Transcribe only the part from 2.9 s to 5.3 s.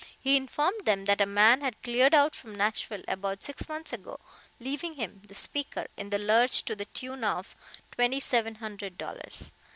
about six months ago, leaving him,